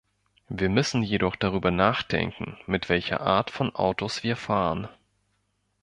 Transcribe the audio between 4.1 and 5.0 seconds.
wir fahren.